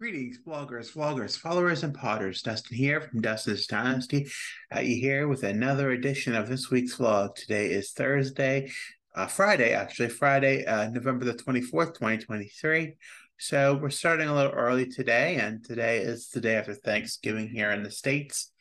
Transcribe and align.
Greetings, 0.00 0.38
bloggers, 0.38 0.94
vloggers, 0.94 1.36
followers, 1.36 1.82
and 1.82 1.92
potters. 1.92 2.40
Dustin 2.40 2.74
here 2.74 3.02
from 3.02 3.20
Dustin's 3.20 3.66
Dynasty. 3.66 4.30
Uh, 4.74 4.80
you 4.80 4.98
here 4.98 5.28
with 5.28 5.42
another 5.42 5.90
edition 5.90 6.34
of 6.34 6.48
this 6.48 6.70
week's 6.70 6.96
vlog. 6.96 7.34
Today 7.34 7.66
is 7.66 7.92
Thursday, 7.92 8.72
uh, 9.14 9.26
Friday, 9.26 9.74
actually, 9.74 10.08
Friday, 10.08 10.64
uh, 10.64 10.88
November 10.88 11.26
the 11.26 11.34
24th, 11.34 11.92
2023. 11.92 12.94
So 13.38 13.74
we're 13.74 13.90
starting 13.90 14.28
a 14.28 14.34
little 14.34 14.52
early 14.52 14.86
today, 14.86 15.36
and 15.36 15.62
today 15.62 15.98
is 15.98 16.30
the 16.30 16.40
day 16.40 16.54
after 16.54 16.72
Thanksgiving 16.72 17.50
here 17.50 17.70
in 17.70 17.82
the 17.82 17.90
States, 17.90 18.52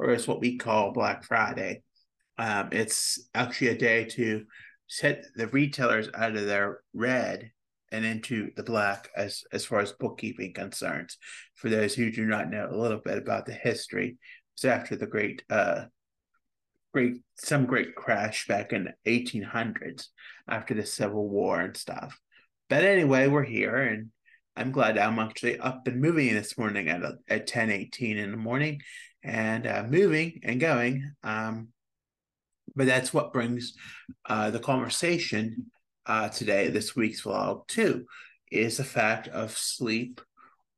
or 0.00 0.10
it's 0.10 0.26
what 0.26 0.40
we 0.40 0.58
call 0.58 0.90
Black 0.90 1.22
Friday. 1.22 1.84
Um, 2.38 2.70
it's 2.72 3.20
actually 3.36 3.68
a 3.68 3.78
day 3.78 4.06
to 4.06 4.46
set 4.88 5.26
the 5.36 5.46
retailers 5.46 6.08
out 6.12 6.34
of 6.34 6.46
their 6.46 6.80
red 6.92 7.52
and 7.92 8.04
into 8.04 8.50
the 8.56 8.62
black 8.62 9.10
as 9.16 9.44
as 9.52 9.64
far 9.64 9.80
as 9.80 9.92
bookkeeping 9.92 10.52
concerns. 10.52 11.16
For 11.54 11.68
those 11.68 11.94
who 11.94 12.10
do 12.10 12.26
not 12.26 12.50
know 12.50 12.68
a 12.70 12.76
little 12.76 13.00
bit 13.04 13.18
about 13.18 13.46
the 13.46 13.52
history, 13.52 14.08
it 14.08 14.16
was 14.56 14.64
after 14.64 14.96
the 14.96 15.06
great 15.06 15.42
uh 15.50 15.84
great 16.92 17.16
some 17.36 17.66
great 17.66 17.94
crash 17.94 18.46
back 18.46 18.72
in 18.72 18.84
the 18.84 18.94
1800s 19.10 20.06
after 20.48 20.74
the 20.74 20.86
Civil 20.86 21.28
War 21.28 21.60
and 21.60 21.76
stuff. 21.76 22.18
But 22.68 22.84
anyway, 22.84 23.28
we're 23.28 23.44
here 23.44 23.76
and 23.76 24.10
I'm 24.56 24.72
glad 24.72 24.98
I'm 24.98 25.18
actually 25.20 25.58
up 25.58 25.86
and 25.86 26.00
moving 26.00 26.34
this 26.34 26.58
morning 26.58 26.88
at 26.88 27.02
at 27.28 27.46
10 27.46 27.70
18 27.70 28.18
in 28.18 28.30
the 28.32 28.36
morning 28.36 28.80
and 29.22 29.66
uh, 29.66 29.84
moving 29.88 30.40
and 30.42 30.60
going. 30.60 31.12
Um, 31.22 31.68
but 32.74 32.86
that's 32.86 33.12
what 33.14 33.32
brings 33.32 33.74
uh, 34.28 34.50
the 34.50 34.60
conversation 34.60 35.70
uh, 36.08 36.28
today, 36.30 36.68
this 36.68 36.96
week's 36.96 37.22
vlog 37.22 37.68
too, 37.68 38.06
is 38.50 38.78
the 38.78 38.84
fact 38.84 39.28
of 39.28 39.56
sleep 39.56 40.20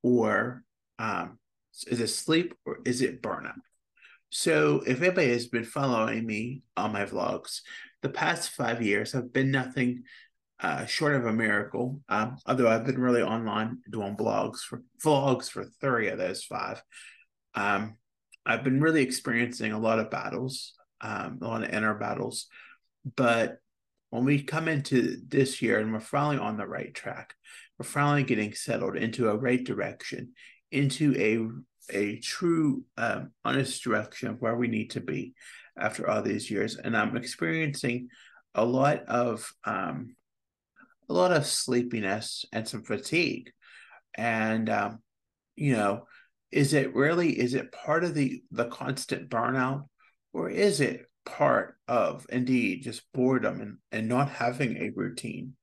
or 0.02 0.64
um, 0.98 1.38
is 1.86 2.00
it 2.00 2.08
sleep 2.08 2.54
or 2.66 2.80
is 2.84 3.00
it 3.00 3.22
burnout? 3.22 3.54
So 4.28 4.82
if 4.86 5.00
anybody 5.00 5.30
has 5.30 5.46
been 5.46 5.64
following 5.64 6.26
me 6.26 6.62
on 6.76 6.92
my 6.92 7.04
vlogs, 7.04 7.60
the 8.02 8.08
past 8.08 8.50
five 8.50 8.82
years 8.82 9.12
have 9.12 9.32
been 9.32 9.50
nothing 9.50 10.02
uh, 10.60 10.84
short 10.84 11.14
of 11.14 11.26
a 11.26 11.32
miracle. 11.32 12.00
Um, 12.08 12.36
although 12.46 12.68
I've 12.68 12.84
been 12.84 13.00
really 13.00 13.22
online 13.22 13.78
doing 13.90 14.16
blogs 14.16 14.58
for 14.58 14.82
vlogs 15.02 15.48
for 15.48 15.64
three 15.80 16.08
of 16.08 16.18
those 16.18 16.44
five. 16.44 16.82
Um, 17.54 17.96
I've 18.44 18.64
been 18.64 18.80
really 18.80 19.02
experiencing 19.02 19.72
a 19.72 19.78
lot 19.78 19.98
of 19.98 20.10
battles, 20.10 20.74
um, 21.00 21.38
a 21.40 21.46
lot 21.46 21.62
of 21.62 21.70
inner 21.70 21.94
battles, 21.94 22.46
but 23.16 23.58
when 24.10 24.24
we 24.24 24.42
come 24.42 24.68
into 24.68 25.18
this 25.26 25.62
year 25.62 25.78
and 25.78 25.92
we're 25.92 26.00
finally 26.00 26.38
on 26.38 26.56
the 26.56 26.66
right 26.66 26.92
track, 26.92 27.34
we're 27.78 27.86
finally 27.86 28.24
getting 28.24 28.52
settled 28.52 28.96
into 28.96 29.30
a 29.30 29.36
right 29.36 29.62
direction, 29.64 30.32
into 30.70 31.14
a 31.16 31.48
a 31.92 32.18
true 32.18 32.84
um, 32.96 33.32
honest 33.44 33.82
direction 33.82 34.28
of 34.28 34.40
where 34.40 34.54
we 34.54 34.68
need 34.68 34.90
to 34.90 35.00
be 35.00 35.34
after 35.76 36.08
all 36.08 36.22
these 36.22 36.50
years. 36.50 36.76
And 36.76 36.96
I'm 36.96 37.16
experiencing 37.16 38.08
a 38.54 38.64
lot 38.64 39.04
of 39.06 39.52
um, 39.64 40.14
a 41.08 41.12
lot 41.12 41.32
of 41.32 41.46
sleepiness 41.46 42.44
and 42.52 42.68
some 42.68 42.82
fatigue. 42.82 43.50
And 44.14 44.68
um, 44.68 44.98
you 45.56 45.72
know, 45.72 46.06
is 46.50 46.74
it 46.74 46.94
really 46.94 47.38
is 47.38 47.54
it 47.54 47.72
part 47.72 48.04
of 48.04 48.14
the 48.14 48.42
the 48.50 48.66
constant 48.66 49.28
burnout, 49.28 49.86
or 50.32 50.50
is 50.50 50.80
it 50.80 51.06
part 51.24 51.76
of 51.86 52.26
indeed 52.30 52.82
just 52.82 53.02
boredom 53.12 53.60
and, 53.60 53.78
and 53.92 54.08
not 54.08 54.30
having 54.30 54.76
a 54.76 54.90
routine? 54.94 55.54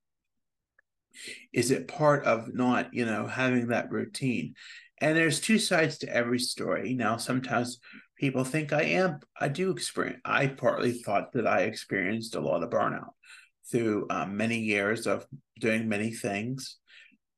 Is 1.52 1.72
it 1.72 1.88
part 1.88 2.25
of 2.25 2.53
not, 2.53 2.94
you 2.94 3.05
know, 3.05 3.25
having 3.27 3.67
that 3.67 3.91
routine? 3.91 4.53
And 4.99 5.16
there's 5.16 5.39
two 5.39 5.59
sides 5.59 5.99
to 5.99 6.14
every 6.14 6.39
story. 6.39 6.94
Now, 6.94 7.17
sometimes 7.17 7.80
people 8.17 8.44
think 8.44 8.73
I 8.73 8.83
am, 8.83 9.19
I 9.39 9.47
do 9.47 9.72
experience, 9.72 10.19
I 10.25 10.48
partly 10.48 10.92
thought 10.92 11.33
that 11.33 11.48
I 11.48 11.61
experienced 11.61 12.36
a 12.36 12.42
lot 12.42 12.64
of 12.64 12.70
burnout 12.70 13.11
through 13.71 14.08
um, 14.09 14.37
many 14.37 14.59
years 14.59 15.08
of 15.08 15.26
doing 15.59 15.87
many 15.89 16.11
things. 16.11 16.77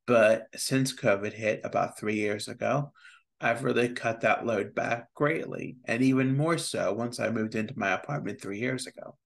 But 0.06 0.48
since 0.56 0.94
COVID 0.94 1.34
hit 1.34 1.62
about 1.64 2.00
three 2.00 2.16
years 2.16 2.48
ago, 2.48 2.94
I've 3.42 3.64
really 3.64 3.90
cut 3.90 4.22
that 4.22 4.46
load 4.46 4.76
back 4.76 5.14
greatly, 5.14 5.78
and 5.86 6.02
even 6.02 6.36
more 6.36 6.58
so 6.58 6.94
once 6.94 7.20
I 7.20 7.30
moved 7.30 7.56
into 7.56 7.78
my 7.78 7.92
apartment 7.92 8.42
three 8.42 8.60
years 8.60 8.86
ago. 8.86 9.18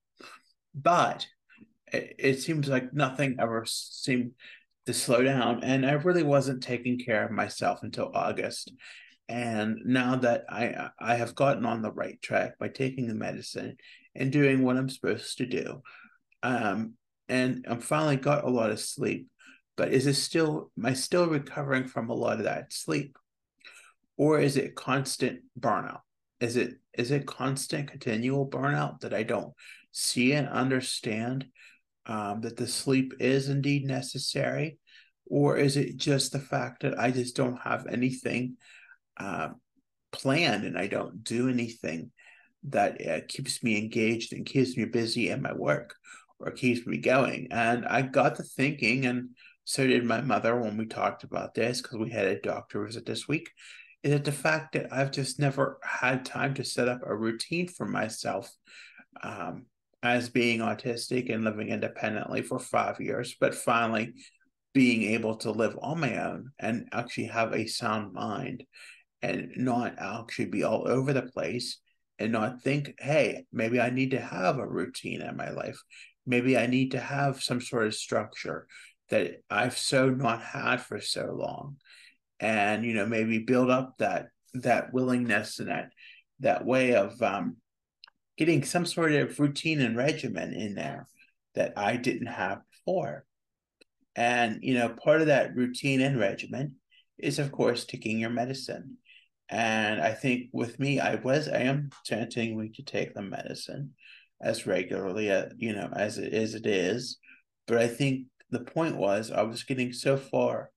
But 0.76 1.26
it, 1.92 2.16
it 2.20 2.42
seems 2.42 2.68
like 2.68 2.94
nothing 2.94 3.38
ever 3.40 3.66
seemed 3.66 4.32
to 4.86 4.94
slow 4.94 5.24
down, 5.24 5.64
and 5.64 5.86
I 5.86 5.94
really 5.94 6.24
wasn't 6.24 6.62
taking 6.62 7.00
care 7.00 7.26
of 7.26 7.32
myself 7.32 7.84
until 7.84 8.12
August. 8.14 8.72
And 9.30 9.80
now 9.86 10.18
that 10.18 10.44
I 10.50 10.90
I 11.00 11.16
have 11.16 11.36
gotten 11.36 11.66
on 11.66 11.82
the 11.82 11.92
right 11.92 12.22
track 12.22 12.60
by 12.60 12.68
taking 12.68 13.08
the 13.08 13.16
medicine 13.16 13.78
and 14.16 14.32
doing 14.32 14.64
what 14.64 14.78
I'm 14.78 14.90
supposed 14.90 15.38
to 15.38 15.46
do, 15.46 15.82
um, 16.44 16.94
and 17.30 17.66
I'm 17.68 17.80
finally 17.80 18.18
got 18.18 18.44
a 18.44 18.50
lot 18.50 18.70
of 18.70 18.80
sleep. 18.80 19.28
But 19.76 19.92
is 19.92 20.06
it 20.06 20.16
still 20.16 20.72
am 20.78 20.86
I 20.86 20.94
still 20.94 21.28
recovering 21.28 21.88
from 21.88 22.10
a 22.10 22.14
lot 22.14 22.38
of 22.38 22.44
that 22.44 22.74
sleep? 22.74 23.18
Or 24.18 24.40
is 24.40 24.58
it 24.58 24.76
constant 24.76 25.42
burnout? 25.60 26.02
Is 26.40 26.56
it 26.56 26.76
is 26.94 27.12
it 27.12 27.26
constant 27.26 27.90
continual 27.90 28.48
burnout 28.48 29.00
that 29.00 29.14
I 29.14 29.24
don't 29.24 29.54
see 29.92 30.34
and 30.34 30.48
understand 30.48 31.46
um, 32.06 32.42
that 32.42 32.58
the 32.58 32.68
sleep 32.68 33.14
is 33.20 33.50
indeed 33.50 33.86
necessary, 33.86 34.78
or 35.26 35.58
is 35.58 35.78
it 35.78 35.98
just 35.98 36.32
the 36.32 36.40
fact 36.40 36.84
that 36.84 37.00
I 37.00 37.12
just 37.12 37.36
don't 37.36 37.60
have 37.62 37.88
anything 37.88 38.58
uh, 39.18 39.50
planned 40.12 40.66
and 40.66 40.78
I 40.78 40.88
don't 40.88 41.24
do 41.24 41.50
anything 41.50 42.12
that 42.66 43.06
uh, 43.06 43.22
keeps 43.28 43.64
me 43.64 43.78
engaged 43.78 44.34
and 44.34 44.46
keeps 44.46 44.78
me 44.78 44.86
busy 44.86 45.30
in 45.30 45.42
my 45.42 45.54
work 45.54 45.96
or 46.40 46.52
keeps 46.52 46.86
me 46.86 46.98
going? 46.98 47.48
And 47.52 47.86
I 47.86 48.02
got 48.02 48.36
to 48.36 48.44
thinking, 48.44 49.06
and 49.06 49.30
so 49.64 49.88
did 49.88 50.04
my 50.04 50.22
mother 50.22 50.60
when 50.60 50.78
we 50.78 50.86
talked 50.86 51.24
about 51.24 51.54
this 51.54 51.82
because 51.82 51.98
we 51.98 52.10
had 52.10 52.28
a 52.28 52.42
doctor 52.42 52.86
visit 52.86 53.06
this 53.06 53.28
week 53.28 53.50
is 54.04 54.12
it 54.12 54.26
the 54.26 54.32
fact 54.32 54.74
that 54.74 54.92
I've 54.92 55.12
just 55.12 55.40
never 55.40 55.80
had 55.82 56.26
time 56.26 56.54
to 56.56 56.64
set 56.66 56.90
up 56.90 57.02
a 57.06 57.16
routine 57.16 57.70
for 57.70 57.86
myself 57.86 58.52
um, 59.22 59.66
as 60.04 60.30
being 60.30 60.60
autistic 60.60 61.34
and 61.34 61.46
living 61.46 61.70
independently 61.70 62.42
for 62.42 62.60
five 62.60 63.00
years, 63.00 63.36
but 63.40 63.56
finally 63.56 64.14
being 64.74 65.14
able 65.14 65.38
to 65.38 65.52
live 65.52 65.78
on 65.82 66.02
my 66.02 66.18
own 66.18 66.52
and 66.60 66.90
actually 66.92 67.26
have 67.26 67.54
a 67.54 67.68
sound 67.68 68.12
mind 68.12 68.66
and 69.22 69.52
not 69.56 69.96
actually 69.98 70.46
be 70.46 70.64
all 70.64 70.86
over 70.86 71.14
the 71.14 71.22
place 71.22 71.80
and 72.20 72.34
not 72.34 72.62
think, 72.62 72.94
hey, 73.00 73.46
maybe 73.54 73.80
I 73.80 73.90
need 73.90 74.12
to 74.12 74.20
have 74.20 74.58
a 74.58 74.68
routine 74.68 75.22
in 75.22 75.38
my 75.38 75.52
life. 75.52 75.82
Maybe 76.26 76.58
I 76.58 76.68
need 76.68 76.92
to 76.92 77.00
have 77.00 77.42
some 77.42 77.62
sort 77.62 77.88
of 77.88 77.96
structure 77.96 78.68
that 79.10 79.42
I've 79.50 79.78
so 79.78 80.10
not 80.10 80.42
had 80.42 80.82
for 80.82 81.00
so 81.00 81.34
long 81.34 81.78
and 82.44 82.84
you 82.84 82.94
know 82.94 83.06
maybe 83.06 83.40
build 83.40 83.72
up 83.72 83.96
that 84.00 84.28
that 84.54 84.94
willingness 84.94 85.60
and 85.60 85.70
that 85.70 85.90
that 86.42 86.66
way 86.66 86.94
of 86.94 87.20
um, 87.22 87.56
getting 88.38 88.64
some 88.64 88.86
sort 88.86 89.14
of 89.14 89.40
routine 89.40 89.80
and 89.80 89.96
regimen 89.96 90.54
in 90.54 90.76
there 90.76 91.08
that 91.56 91.74
I 91.78 91.96
didn't 91.96 92.28
have 92.28 92.60
before. 92.72 93.26
And 94.16 94.60
you 94.62 94.74
know, 94.74 94.90
part 94.90 95.22
of 95.22 95.28
that 95.28 95.56
routine 95.56 96.02
and 96.02 96.20
regimen 96.20 96.76
is 97.18 97.40
of 97.40 97.52
course 97.52 97.86
taking 97.86 98.20
your 98.20 98.30
medicine. 98.30 98.98
And 99.50 100.02
I 100.02 100.14
think 100.14 100.50
with 100.52 100.80
me, 100.80 101.00
I 101.00 101.16
was 101.16 101.48
I 101.48 101.60
am 101.60 101.92
continuing 102.08 102.74
to 102.74 102.84
take 102.84 103.14
the 103.14 103.22
medicine 103.22 103.92
as 104.42 104.68
regularly, 104.68 105.32
uh, 105.32 105.46
you 105.58 105.74
know, 105.74 105.90
as 105.96 106.18
it 106.18 106.34
is 106.34 106.56
it 106.56 106.66
is. 106.66 107.18
But 107.68 107.78
I 107.78 107.88
think 107.88 108.28
the 108.50 108.60
point 108.60 108.98
was 108.98 109.32
I 109.32 109.44
was 109.44 109.64
getting 109.64 109.94
so 109.94 110.18
far 110.18 110.70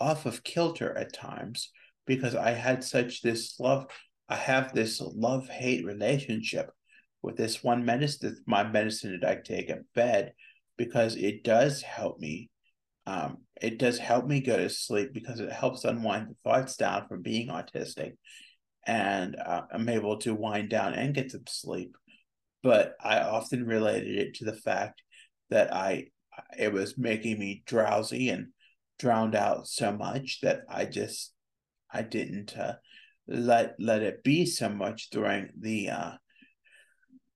off 0.00 0.26
of 0.26 0.42
kilter 0.42 0.96
at 0.96 1.12
times 1.12 1.70
because 2.06 2.34
I 2.34 2.50
had 2.50 2.82
such 2.82 3.22
this 3.22 3.58
love. 3.60 3.86
I 4.28 4.36
have 4.36 4.72
this 4.72 5.00
love 5.00 5.48
hate 5.48 5.84
relationship 5.84 6.70
with 7.22 7.36
this 7.36 7.62
one 7.62 7.84
medicine, 7.84 8.36
my 8.46 8.64
medicine 8.64 9.18
that 9.20 9.28
I 9.28 9.40
take 9.44 9.70
at 9.70 9.92
bed, 9.94 10.32
because 10.76 11.16
it 11.16 11.44
does 11.44 11.82
help 11.82 12.18
me. 12.18 12.48
Um, 13.06 13.38
it 13.60 13.78
does 13.78 13.98
help 13.98 14.26
me 14.26 14.40
go 14.40 14.56
to 14.56 14.70
sleep 14.70 15.12
because 15.12 15.40
it 15.40 15.52
helps 15.52 15.84
unwind 15.84 16.28
the 16.28 16.36
thoughts 16.44 16.76
down 16.76 17.08
from 17.08 17.22
being 17.22 17.48
autistic, 17.48 18.12
and 18.86 19.36
uh, 19.36 19.62
I'm 19.72 19.88
able 19.88 20.18
to 20.18 20.34
wind 20.34 20.70
down 20.70 20.94
and 20.94 21.14
get 21.14 21.30
some 21.30 21.44
sleep. 21.46 21.96
But 22.62 22.94
I 23.02 23.20
often 23.20 23.66
related 23.66 24.18
it 24.18 24.34
to 24.34 24.44
the 24.44 24.54
fact 24.56 25.02
that 25.50 25.74
I 25.74 26.06
it 26.56 26.72
was 26.72 26.96
making 26.96 27.38
me 27.38 27.62
drowsy 27.66 28.30
and 28.30 28.48
drowned 29.00 29.34
out 29.34 29.66
so 29.66 29.90
much 29.90 30.40
that 30.42 30.60
I 30.68 30.84
just 30.84 31.32
I 31.92 32.02
didn't 32.02 32.56
uh, 32.56 32.74
let 33.26 33.74
let 33.78 34.02
it 34.02 34.22
be 34.22 34.46
so 34.46 34.68
much 34.68 35.10
during 35.10 35.48
the 35.58 35.90
uh, 35.90 36.12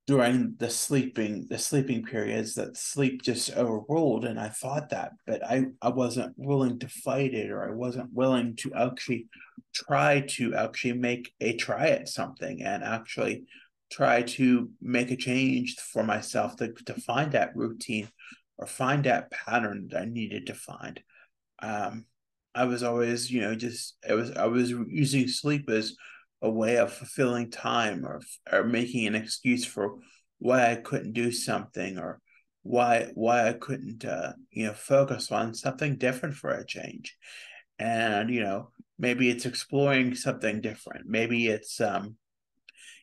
during 0.07 0.55
the 0.59 0.69
sleeping 0.69 1.47
the 1.49 1.57
sleeping 1.57 2.03
periods 2.03 2.53
that 2.53 2.77
sleep 2.77 3.23
just 3.23 3.51
overruled 3.57 4.23
and 4.23 4.39
i 4.39 4.47
thought 4.47 4.89
that 4.89 5.11
but 5.25 5.43
i 5.43 5.65
i 5.81 5.89
wasn't 5.89 6.31
willing 6.37 6.77
to 6.77 6.87
fight 6.87 7.33
it 7.33 7.49
or 7.49 7.67
i 7.67 7.71
wasn't 7.71 8.13
willing 8.13 8.55
to 8.55 8.71
actually 8.75 9.27
try 9.73 10.21
to 10.21 10.53
actually 10.53 10.93
make 10.93 11.33
a 11.41 11.55
try 11.55 11.87
at 11.87 12.07
something 12.07 12.61
and 12.61 12.83
actually 12.83 13.45
try 13.91 14.21
to 14.21 14.69
make 14.79 15.09
a 15.09 15.15
change 15.15 15.75
for 15.75 16.03
myself 16.03 16.55
to, 16.55 16.71
to 16.85 16.93
find 16.93 17.31
that 17.31 17.55
routine 17.55 18.07
or 18.57 18.67
find 18.67 19.05
that 19.05 19.31
pattern 19.31 19.87
that 19.89 20.03
i 20.03 20.05
needed 20.05 20.45
to 20.45 20.53
find 20.53 21.01
um 21.65 22.05
i 22.53 22.63
was 22.63 22.83
always 22.83 23.31
you 23.31 23.41
know 23.41 23.55
just 23.55 23.97
it 24.07 24.13
was 24.13 24.31
i 24.31 24.45
was 24.45 24.69
using 24.69 25.27
sleep 25.27 25.69
as 25.69 25.95
a 26.41 26.49
way 26.49 26.77
of 26.77 26.93
fulfilling 26.93 27.49
time 27.49 28.05
or 28.05 28.21
or 28.51 28.63
making 28.63 29.07
an 29.07 29.15
excuse 29.15 29.65
for 29.65 29.95
why 30.39 30.71
I 30.71 30.75
couldn't 30.75 31.13
do 31.13 31.31
something 31.31 31.97
or 31.97 32.21
why 32.63 33.11
why 33.13 33.47
I 33.47 33.53
couldn't 33.53 34.05
uh, 34.05 34.33
you 34.51 34.67
know 34.67 34.73
focus 34.73 35.31
on 35.31 35.53
something 35.53 35.97
different 35.97 36.35
for 36.35 36.51
a 36.51 36.65
change. 36.65 37.15
And 37.79 38.29
you 38.29 38.41
know, 38.41 38.69
maybe 38.97 39.29
it's 39.29 39.45
exploring 39.45 40.15
something 40.15 40.61
different. 40.61 41.07
Maybe 41.07 41.47
it's 41.47 41.81
um 41.81 42.15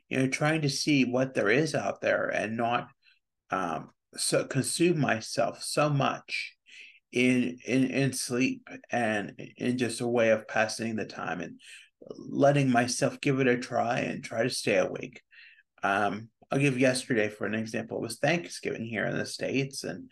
you 0.08 0.18
know 0.18 0.28
trying 0.28 0.62
to 0.62 0.70
see 0.70 1.04
what 1.04 1.34
there 1.34 1.50
is 1.50 1.74
out 1.74 2.00
there 2.00 2.28
and 2.28 2.56
not 2.56 2.88
um 3.50 3.90
so 4.16 4.44
consume 4.44 5.00
myself 5.00 5.62
so 5.62 5.88
much 5.88 6.54
in 7.12 7.58
in 7.64 7.84
in 7.84 8.12
sleep 8.12 8.68
and 8.90 9.34
in 9.56 9.78
just 9.78 10.00
a 10.00 10.06
way 10.06 10.30
of 10.30 10.48
passing 10.48 10.96
the 10.96 11.04
time 11.04 11.40
and 11.40 11.60
letting 12.16 12.70
myself 12.70 13.20
give 13.20 13.38
it 13.38 13.46
a 13.46 13.58
try 13.58 14.00
and 14.00 14.24
try 14.24 14.42
to 14.42 14.50
stay 14.50 14.78
awake. 14.78 15.22
Um, 15.82 16.28
I'll 16.50 16.58
give 16.58 16.78
yesterday 16.78 17.28
for 17.28 17.46
an 17.46 17.54
example. 17.54 17.98
It 17.98 18.02
was 18.02 18.18
Thanksgiving 18.18 18.84
here 18.84 19.06
in 19.06 19.16
the 19.16 19.26
States, 19.26 19.84
and 19.84 20.10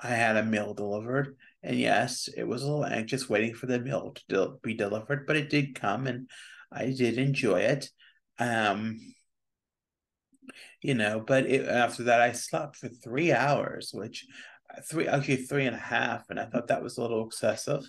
I 0.00 0.08
had 0.08 0.36
a 0.36 0.44
meal 0.44 0.74
delivered. 0.74 1.36
And 1.62 1.78
yes, 1.78 2.28
it 2.34 2.44
was 2.44 2.62
a 2.62 2.66
little 2.66 2.86
anxious 2.86 3.28
waiting 3.28 3.54
for 3.54 3.66
the 3.66 3.78
meal 3.78 4.14
to 4.28 4.58
be 4.62 4.74
delivered, 4.74 5.26
but 5.26 5.36
it 5.36 5.50
did 5.50 5.74
come 5.74 6.06
and 6.06 6.28
I 6.72 6.86
did 6.86 7.18
enjoy 7.18 7.60
it. 7.60 7.90
Um, 8.38 8.98
you 10.82 10.94
know, 10.94 11.22
but 11.26 11.46
it, 11.46 11.68
after 11.68 12.04
that, 12.04 12.20
I 12.22 12.32
slept 12.32 12.76
for 12.76 12.88
three 12.88 13.32
hours, 13.32 13.90
which 13.92 14.26
three 14.84 15.06
actually 15.08 15.36
three 15.36 15.66
and 15.66 15.76
a 15.76 15.80
half, 15.80 16.24
and 16.30 16.38
I 16.38 16.46
thought 16.46 16.68
that 16.68 16.82
was 16.82 16.98
a 16.98 17.02
little 17.02 17.26
excessive. 17.26 17.84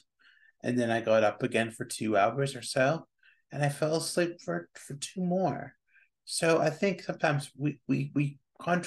And 0.64 0.78
then 0.78 0.92
I 0.92 1.02
got 1.02 1.24
up 1.24 1.44
again 1.44 1.72
for 1.72 1.86
two 1.86 2.18
hours 2.18 2.56
or 2.56 2.62
so, 2.62 3.08
and 3.52 3.64
I 3.64 3.70
fell 3.70 3.96
asleep 3.96 4.42
for 4.44 4.70
for 4.76 4.96
two 4.96 5.22
more. 5.24 5.74
So 6.26 6.60
I 6.60 6.70
think 6.70 7.04
sometimes 7.04 7.52
we 7.58 7.80
we 7.88 8.12
we 8.14 8.40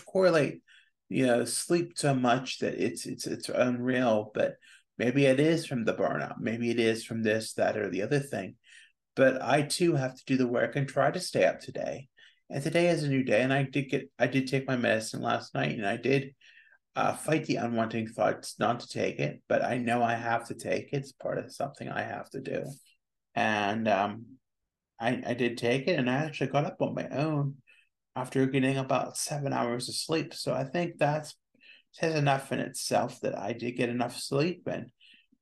correlate, 0.06 0.62
you 1.08 1.26
know, 1.26 1.44
sleep 1.44 1.92
so 1.96 2.14
much 2.14 2.58
that 2.60 2.74
it's 2.74 3.06
it's 3.06 3.26
it's 3.26 3.48
unreal. 3.48 4.30
But 4.34 4.54
maybe 4.98 5.26
it 5.26 5.40
is 5.40 5.66
from 5.66 5.84
the 5.84 5.94
burnout. 5.94 6.36
Maybe 6.40 6.70
it 6.70 6.78
is 6.80 7.04
from 7.04 7.22
this, 7.22 7.54
that, 7.54 7.76
or 7.76 7.90
the 7.90 8.02
other 8.02 8.20
thing. 8.20 8.56
But 9.16 9.42
I 9.42 9.62
too 9.62 9.94
have 9.94 10.14
to 10.14 10.24
do 10.26 10.36
the 10.36 10.48
work 10.48 10.76
and 10.76 10.88
try 10.88 11.10
to 11.10 11.20
stay 11.20 11.44
up 11.44 11.60
today. 11.60 12.08
And 12.50 12.62
today 12.62 12.88
is 12.88 13.02
a 13.04 13.08
new 13.08 13.22
day. 13.24 13.42
And 13.42 13.52
I 13.52 13.64
did 13.64 13.90
get 13.90 14.10
I 14.18 14.26
did 14.26 14.48
take 14.48 14.66
my 14.66 14.76
medicine 14.76 15.22
last 15.22 15.54
night, 15.54 15.72
and 15.72 15.86
I 15.86 15.96
did 15.96 16.34
uh, 16.96 17.14
fight 17.14 17.46
the 17.46 17.56
unwanting 17.56 18.08
thoughts 18.08 18.56
not 18.58 18.80
to 18.80 18.88
take 18.88 19.18
it, 19.18 19.42
but 19.48 19.64
I 19.64 19.78
know 19.78 20.02
I 20.02 20.14
have 20.14 20.46
to 20.48 20.54
take 20.54 20.92
it. 20.92 20.98
It's 20.98 21.12
part 21.12 21.38
of 21.38 21.52
something 21.52 21.88
I 21.88 22.02
have 22.02 22.30
to 22.30 22.40
do. 22.40 22.64
And 23.34 23.88
um, 23.88 24.26
I, 25.00 25.22
I 25.26 25.34
did 25.34 25.58
take 25.58 25.88
it 25.88 25.98
and 25.98 26.08
I 26.08 26.14
actually 26.14 26.50
got 26.50 26.66
up 26.66 26.76
on 26.80 26.94
my 26.94 27.08
own 27.08 27.56
after 28.14 28.46
getting 28.46 28.76
about 28.76 29.16
seven 29.16 29.52
hours 29.52 29.88
of 29.88 29.96
sleep. 29.96 30.34
So 30.34 30.54
I 30.54 30.64
think 30.64 30.98
that's 30.98 31.34
says 31.92 32.16
enough 32.16 32.50
in 32.50 32.58
itself 32.58 33.20
that 33.20 33.38
I 33.38 33.52
did 33.52 33.76
get 33.76 33.88
enough 33.88 34.16
sleep 34.16 34.66
and 34.66 34.86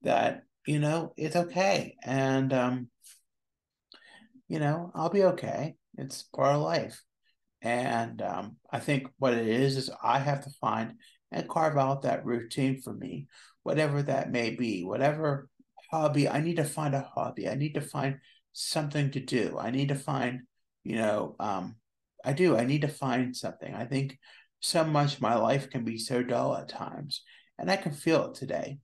that, 0.03 0.43
you 0.67 0.79
know, 0.79 1.15
it's 1.17 1.37
okay. 1.37 1.97
And 2.03 2.53
um, 2.53 2.89
you 4.49 4.59
know, 4.59 4.91
I'll 4.95 5.09
be 5.09 5.25
okay. 5.25 5.77
It's 5.97 6.25
part 6.25 6.55
of 6.55 6.61
life. 6.63 7.03
And 7.63 8.21
um, 8.21 8.57
I 8.71 8.81
think 8.81 9.09
what 9.19 9.33
it 9.33 9.47
is 9.47 9.77
is 9.77 9.91
I 10.03 10.19
have 10.19 10.45
to 10.45 10.51
find 10.61 10.95
and 11.33 11.49
carve 11.49 11.79
out 11.79 12.03
that 12.03 12.25
routine 12.25 12.81
for 12.81 12.93
me, 12.93 13.27
whatever 13.63 14.03
that 14.03 14.31
may 14.31 14.51
be, 14.51 14.85
whatever 14.85 15.49
hobby. 15.91 16.29
I 16.29 16.41
need 16.41 16.57
to 16.57 16.65
find 16.65 16.95
a 16.95 17.01
hobby. 17.01 17.49
I 17.49 17.55
need 17.55 17.75
to 17.75 17.81
find 17.81 18.19
something 18.53 19.11
to 19.13 19.21
do. 19.21 19.57
I 19.59 19.71
need 19.71 19.89
to 19.89 19.95
find, 19.95 20.43
you 20.85 20.97
know, 20.97 21.35
um, 21.41 21.77
I 22.25 22.35
do. 22.35 22.57
I 22.57 22.65
need 22.65 22.83
to 22.83 22.89
find 22.89 23.35
something. 23.35 23.75
I 23.75 23.87
think 23.87 24.19
so 24.61 24.85
much 24.85 25.21
my 25.21 25.35
life 25.35 25.71
can 25.71 25.85
be 25.85 25.99
so 25.99 26.23
dull 26.23 26.57
at 26.57 26.69
times, 26.69 27.23
and 27.59 27.71
I 27.71 27.77
can 27.77 27.93
feel 27.93 28.31
it 28.31 28.35
today. 28.35 28.79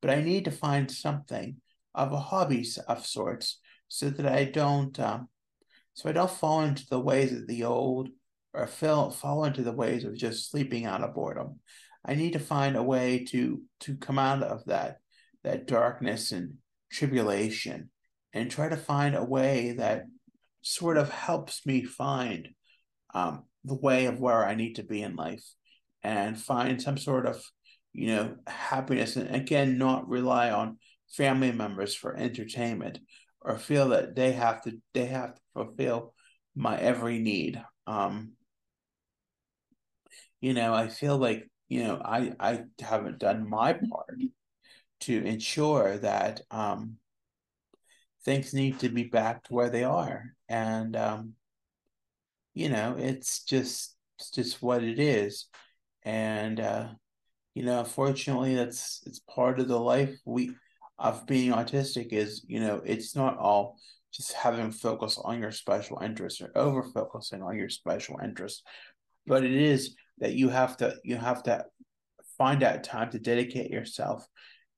But 0.00 0.10
I 0.10 0.20
need 0.20 0.44
to 0.44 0.50
find 0.50 0.90
something 0.90 1.56
of 1.94 2.12
a 2.12 2.18
hobby 2.18 2.66
of 2.86 3.06
sorts 3.06 3.58
so 3.88 4.10
that 4.10 4.26
I 4.26 4.44
don't, 4.44 4.98
um, 5.00 5.28
so 5.94 6.08
I 6.08 6.12
don't 6.12 6.30
fall 6.30 6.62
into 6.62 6.86
the 6.86 7.00
ways 7.00 7.32
of 7.32 7.46
the 7.46 7.64
old 7.64 8.10
or 8.54 8.66
fall 8.66 9.10
fall 9.10 9.44
into 9.44 9.62
the 9.62 9.72
ways 9.72 10.04
of 10.04 10.14
just 10.14 10.50
sleeping 10.50 10.86
out 10.86 11.02
of 11.02 11.14
boredom. 11.14 11.60
I 12.04 12.14
need 12.14 12.34
to 12.34 12.38
find 12.38 12.76
a 12.76 12.82
way 12.82 13.24
to 13.30 13.62
to 13.80 13.96
come 13.96 14.18
out 14.18 14.42
of 14.42 14.64
that 14.66 14.98
that 15.42 15.66
darkness 15.66 16.32
and 16.32 16.54
tribulation 16.90 17.90
and 18.32 18.50
try 18.50 18.68
to 18.68 18.76
find 18.76 19.14
a 19.14 19.24
way 19.24 19.72
that 19.72 20.04
sort 20.62 20.96
of 20.96 21.10
helps 21.10 21.64
me 21.66 21.84
find 21.84 22.48
um, 23.14 23.44
the 23.64 23.74
way 23.74 24.06
of 24.06 24.20
where 24.20 24.44
I 24.44 24.54
need 24.54 24.74
to 24.74 24.82
be 24.82 25.02
in 25.02 25.16
life 25.16 25.44
and 26.02 26.38
find 26.38 26.80
some 26.80 26.98
sort 26.98 27.26
of, 27.26 27.42
you 27.92 28.08
know, 28.08 28.36
happiness. 28.46 29.16
And 29.16 29.34
again, 29.34 29.78
not 29.78 30.08
rely 30.08 30.50
on 30.50 30.78
family 31.10 31.52
members 31.52 31.94
for 31.94 32.16
entertainment 32.16 32.98
or 33.40 33.58
feel 33.58 33.90
that 33.90 34.16
they 34.16 34.32
have 34.32 34.62
to 34.62 34.72
they 34.94 35.06
have 35.06 35.34
to 35.34 35.40
fulfill 35.52 36.14
my 36.56 36.78
every 36.78 37.18
need. 37.18 37.62
Um, 37.86 38.32
you 40.40 40.54
know, 40.54 40.74
I 40.74 40.88
feel 40.88 41.16
like 41.16 41.48
you 41.74 41.82
know 41.82 42.00
I 42.04 42.32
I 42.38 42.64
haven't 42.78 43.18
done 43.18 43.50
my 43.50 43.72
part 43.72 44.20
to 45.00 45.24
ensure 45.24 45.98
that 45.98 46.40
um, 46.52 46.98
things 48.24 48.54
need 48.54 48.78
to 48.78 48.88
be 48.88 49.02
back 49.02 49.42
to 49.44 49.54
where 49.54 49.70
they 49.70 49.82
are. 49.82 50.36
And 50.48 50.94
um, 50.94 51.32
you 52.54 52.68
know 52.68 52.94
it's 52.96 53.42
just 53.42 53.96
it's 54.20 54.30
just 54.30 54.62
what 54.62 54.84
it 54.84 55.00
is. 55.00 55.46
And 56.04 56.60
uh, 56.60 56.90
you 57.54 57.64
know 57.64 57.80
unfortunately 57.80 58.54
that's 58.54 59.02
it's 59.04 59.18
part 59.18 59.58
of 59.58 59.66
the 59.66 59.80
life 59.80 60.14
we 60.24 60.54
of 60.96 61.26
being 61.26 61.50
autistic 61.50 62.12
is 62.12 62.44
you 62.46 62.60
know 62.60 62.80
it's 62.84 63.16
not 63.16 63.36
all 63.36 63.78
just 64.12 64.32
having 64.32 64.70
focus 64.70 65.18
on 65.24 65.40
your 65.40 65.50
special 65.50 65.98
interests 66.00 66.40
or 66.40 66.52
over 66.54 66.84
focusing 66.84 67.42
on 67.42 67.56
your 67.56 67.68
special 67.68 68.20
interests 68.22 68.62
but 69.26 69.42
it 69.42 69.50
is 69.50 69.96
that 70.18 70.34
you 70.34 70.48
have 70.48 70.76
to 70.78 70.96
you 71.04 71.16
have 71.16 71.42
to 71.44 71.64
find 72.38 72.62
that 72.62 72.84
time 72.84 73.10
to 73.10 73.18
dedicate 73.18 73.70
yourself 73.70 74.26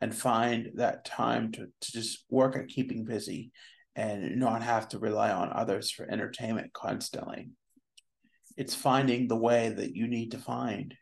and 0.00 0.14
find 0.14 0.73
that 0.75 1.05
time 1.05 1.52
to, 1.52 1.66
to 1.81 1.93
just 1.93 2.25
work 2.28 2.57
at 2.57 2.69
keeping 2.69 3.05
busy 3.05 3.50
and 3.95 4.37
not 4.37 4.62
have 4.62 4.88
to 4.88 4.99
rely 4.99 5.31
on 5.31 5.50
others 5.52 5.90
for 5.90 6.11
entertainment 6.11 6.73
constantly. 6.73 7.49
It's 8.57 8.75
finding 8.75 9.26
the 9.26 9.37
way 9.37 9.71
that 9.71 9.95
you 9.95 10.07
need 10.07 10.33
to 10.33 10.38
find. 10.38 10.95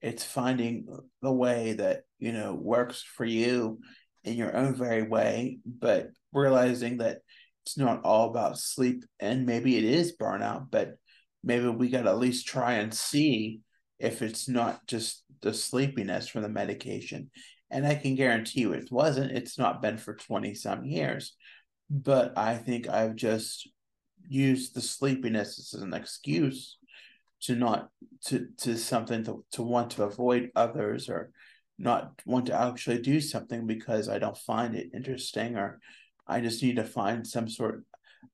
It's 0.00 0.24
finding 0.24 0.86
the 1.20 1.32
way 1.32 1.74
that, 1.74 2.02
you 2.18 2.32
know, 2.32 2.54
works 2.54 3.02
for 3.02 3.24
you 3.24 3.78
in 4.24 4.34
your 4.34 4.56
own 4.56 4.74
very 4.74 5.02
way, 5.02 5.58
but 5.64 6.08
realizing 6.32 6.98
that 6.98 7.18
it's 7.64 7.78
not 7.78 8.02
all 8.02 8.30
about 8.30 8.58
sleep 8.58 9.04
and 9.20 9.46
maybe 9.46 9.76
it 9.76 9.84
is 9.84 10.16
burnout, 10.16 10.66
but 10.70 10.94
maybe 11.44 11.68
we 11.68 11.90
got 11.90 12.02
to 12.02 12.10
at 12.10 12.18
least 12.18 12.46
try 12.46 12.74
and 12.74 12.92
see 12.92 13.60
if 14.02 14.20
it's 14.20 14.48
not 14.48 14.86
just 14.86 15.24
the 15.40 15.54
sleepiness 15.54 16.28
from 16.28 16.42
the 16.42 16.48
medication 16.48 17.30
and 17.72 17.86
I 17.86 17.94
can 17.94 18.14
guarantee 18.14 18.60
you 18.60 18.74
it 18.74 18.92
wasn't. 18.92 19.32
It's 19.32 19.58
not 19.58 19.80
been 19.80 19.96
for 19.96 20.14
20 20.14 20.54
some 20.54 20.84
years. 20.84 21.34
But 21.88 22.36
I 22.36 22.56
think 22.56 22.88
I've 22.88 23.16
just 23.16 23.68
used 24.28 24.74
the 24.74 24.82
sleepiness 24.82 25.74
as 25.74 25.80
an 25.80 25.94
excuse 25.94 26.76
to 27.42 27.56
not 27.56 27.88
to 28.26 28.48
to 28.58 28.76
something 28.76 29.24
to, 29.24 29.44
to 29.52 29.62
want 29.62 29.90
to 29.92 30.04
avoid 30.04 30.50
others 30.54 31.08
or 31.08 31.32
not 31.78 32.12
want 32.24 32.46
to 32.46 32.54
actually 32.54 33.00
do 33.00 33.20
something 33.20 33.66
because 33.66 34.08
I 34.08 34.18
don't 34.18 34.36
find 34.36 34.76
it 34.76 34.90
interesting 34.94 35.56
or 35.56 35.80
I 36.26 36.40
just 36.40 36.62
need 36.62 36.76
to 36.76 36.84
find 36.84 37.26
some 37.26 37.48
sort 37.48 37.84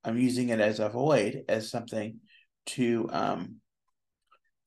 I'm 0.04 0.18
using 0.18 0.50
it 0.50 0.60
as 0.60 0.78
a 0.78 0.90
void 0.90 1.44
as 1.48 1.70
something 1.70 2.18
to 2.66 3.08
um 3.12 3.56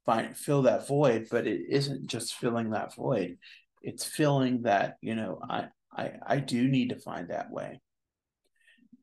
find 0.05 0.35
fill 0.35 0.63
that 0.63 0.87
void 0.87 1.27
but 1.29 1.45
it 1.45 1.61
isn't 1.69 2.07
just 2.07 2.33
filling 2.35 2.71
that 2.71 2.95
void 2.95 3.37
it's 3.81 4.05
feeling 4.05 4.61
that 4.63 4.97
you 5.01 5.15
know 5.15 5.39
I 5.47 5.67
I 5.95 6.13
I 6.25 6.37
do 6.37 6.67
need 6.67 6.89
to 6.89 6.99
find 6.99 7.29
that 7.29 7.51
way. 7.51 7.79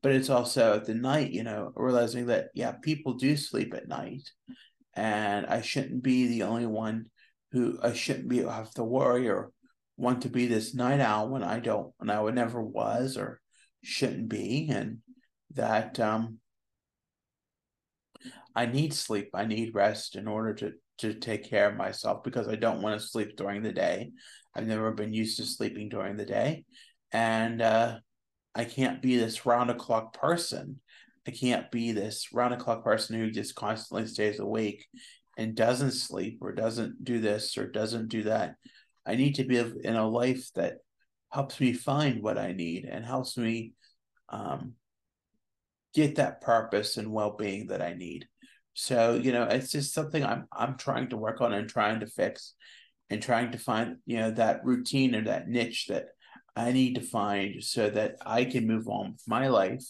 But 0.01 0.13
it's 0.13 0.29
also 0.29 0.75
at 0.75 0.85
the 0.85 0.93
night, 0.93 1.31
you 1.31 1.43
know, 1.43 1.73
realizing 1.75 2.27
that 2.27 2.49
yeah, 2.53 2.71
people 2.71 3.15
do 3.15 3.35
sleep 3.35 3.73
at 3.73 3.87
night, 3.87 4.29
and 4.95 5.45
I 5.45 5.61
shouldn't 5.61 6.03
be 6.03 6.27
the 6.27 6.43
only 6.43 6.65
one 6.65 7.07
who 7.51 7.79
I 7.81 7.93
shouldn't 7.93 8.29
be 8.29 8.39
have 8.39 8.71
to 8.75 8.83
worry 8.83 9.27
or 9.29 9.51
want 9.97 10.21
to 10.21 10.29
be 10.29 10.47
this 10.47 10.73
night 10.73 11.01
owl 11.01 11.29
when 11.29 11.43
I 11.43 11.59
don't 11.59 11.93
when 11.97 12.09
I 12.09 12.21
would 12.21 12.35
never 12.35 12.61
was 12.61 13.17
or 13.17 13.41
shouldn't 13.83 14.29
be 14.29 14.69
and 14.69 14.99
that 15.55 15.99
um 15.99 16.39
I 18.55 18.65
need 18.65 18.93
sleep 18.93 19.29
I 19.33 19.45
need 19.45 19.73
rest 19.75 20.15
in 20.15 20.27
order 20.27 20.53
to 20.55 20.73
to 20.99 21.13
take 21.13 21.49
care 21.49 21.69
of 21.69 21.77
myself 21.77 22.23
because 22.23 22.47
I 22.47 22.55
don't 22.55 22.81
want 22.81 22.99
to 22.99 23.07
sleep 23.07 23.35
during 23.35 23.63
the 23.63 23.73
day 23.73 24.11
I've 24.55 24.67
never 24.67 24.91
been 24.91 25.13
used 25.13 25.37
to 25.37 25.45
sleeping 25.45 25.89
during 25.89 26.17
the 26.17 26.25
day 26.25 26.65
and 27.11 27.61
uh 27.61 27.99
I 28.55 28.65
can't 28.65 29.01
be 29.01 29.17
this 29.17 29.45
round 29.45 29.69
the 29.69 29.75
clock 29.75 30.13
person 30.13 30.79
I 31.27 31.31
can't 31.31 31.69
be 31.69 31.91
this 31.91 32.33
round 32.33 32.53
the 32.53 32.57
clock 32.57 32.83
person 32.83 33.19
who 33.19 33.29
just 33.29 33.55
constantly 33.55 34.07
stays 34.07 34.39
awake 34.39 34.85
and 35.39 35.55
doesn't 35.55 35.91
sleep 35.91 36.39
or 36.41 36.51
doesn't 36.51 37.03
do 37.03 37.19
this 37.21 37.57
or 37.57 37.65
doesn't 37.65 38.09
do 38.09 38.23
that. 38.23 38.55
I 39.05 39.15
need 39.15 39.35
to 39.35 39.45
be 39.45 39.57
in 39.57 39.95
a 39.95 40.07
life 40.07 40.49
that 40.55 40.79
helps 41.31 41.61
me 41.61 41.71
find 41.71 42.21
what 42.21 42.37
I 42.37 42.51
need 42.51 42.83
and 42.83 43.05
helps 43.05 43.37
me 43.37 43.73
um, 44.27 44.73
get 45.93 46.15
that 46.15 46.41
purpose 46.41 46.97
and 46.97 47.11
well-being 47.11 47.67
that 47.67 47.81
I 47.81 47.93
need. 47.93 48.27
So, 48.79 49.15
you 49.15 49.33
know, 49.33 49.43
it's 49.43 49.71
just 49.71 49.93
something 49.93 50.23
I'm 50.23 50.47
I'm 50.53 50.77
trying 50.77 51.09
to 51.09 51.17
work 51.17 51.41
on 51.41 51.53
and 51.53 51.67
trying 51.67 51.99
to 51.99 52.07
fix 52.07 52.53
and 53.09 53.21
trying 53.21 53.51
to 53.51 53.57
find, 53.57 53.97
you 54.05 54.17
know, 54.17 54.31
that 54.31 54.63
routine 54.63 55.15
or 55.15 55.23
that 55.23 55.49
niche 55.49 55.87
that 55.89 56.05
I 56.55 56.71
need 56.71 56.95
to 56.95 57.01
find 57.01 57.61
so 57.63 57.89
that 57.89 58.15
I 58.25 58.45
can 58.45 58.67
move 58.67 58.87
on 58.87 59.11
with 59.13 59.27
my 59.27 59.47
life 59.47 59.83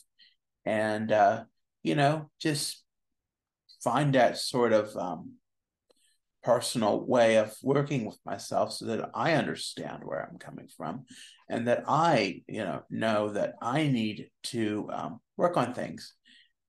and 0.66 1.12
uh, 1.12 1.44
you 1.84 1.96
know 1.96 2.30
just 2.40 2.84
find 3.84 4.16
that 4.16 4.38
sort 4.38 4.74
of 4.74 4.96
um, 4.98 5.34
personal 6.44 7.06
way 7.06 7.38
of 7.38 7.56
working 7.62 8.06
with 8.06 8.20
myself 8.26 8.74
so 8.74 8.86
that 8.86 9.10
I 9.14 9.34
understand 9.34 10.04
where 10.04 10.28
I'm 10.28 10.38
coming 10.38 10.68
from 10.76 11.06
and 11.48 11.68
that 11.68 11.84
I 11.88 12.42
you 12.48 12.64
know 12.64 12.84
know 12.90 13.34
that 13.34 13.54
I 13.62 13.88
need 13.88 14.30
to 14.46 14.90
um, 14.92 15.20
work 15.38 15.58
on 15.58 15.74
things 15.74 16.14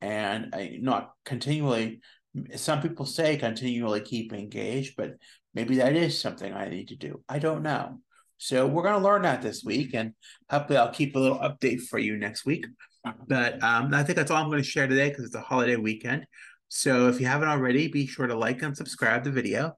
and 0.01 0.55
I 0.55 0.79
not 0.81 1.13
continually 1.25 2.01
some 2.55 2.81
people 2.81 3.07
say 3.07 3.37
continually 3.37 4.01
keep 4.01 4.33
engaged 4.33 4.95
but 4.97 5.15
maybe 5.55 5.77
that 5.77 5.97
is 5.97 6.21
something 6.21 6.53
I 6.53 6.69
need 6.69 6.89
to 6.89 6.97
do 6.97 7.23
I 7.29 7.39
don't 7.39 7.63
know 7.63 8.01
so 8.39 8.67
we're 8.67 8.85
going 8.85 8.99
to 8.99 9.05
learn 9.05 9.23
that 9.23 9.43
this 9.43 9.65
week 9.65 9.95
and 9.95 10.15
hopefully 10.49 10.79
I'll 10.79 10.91
keep 10.91 11.17
a 11.17 11.19
little 11.19 11.39
update 11.39 11.83
for 11.83 11.99
you 11.99 12.17
next 12.17 12.47
week 12.47 12.67
but 13.27 13.63
um, 13.63 13.95
I 13.95 14.03
think 14.03 14.17
that's 14.17 14.31
all 14.31 14.43
I'm 14.43 14.51
going 14.51 14.63
to 14.63 14.69
share 14.69 14.87
today 14.87 15.09
because 15.09 15.25
it's 15.25 15.35
a 15.35 15.41
holiday 15.41 15.77
weekend. 15.77 16.27
So 16.69 17.09
if 17.09 17.21
you 17.21 17.27
haven't 17.27 17.49
already, 17.49 17.89
be 17.89 18.07
sure 18.07 18.27
to 18.27 18.37
like 18.37 18.63
and 18.63 18.77
subscribe 18.77 19.25
the 19.25 19.31
video. 19.31 19.77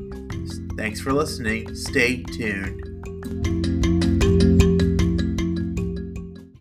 Thanks 0.78 1.02
for 1.02 1.14
listening. 1.14 1.76
Stay 1.76 2.24
tuned. 2.24 3.63